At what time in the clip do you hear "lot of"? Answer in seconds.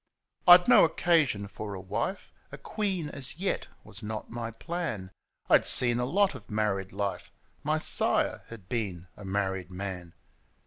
6.05-6.49